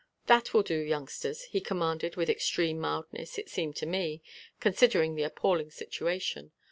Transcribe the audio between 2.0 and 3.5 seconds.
with extreme mildness it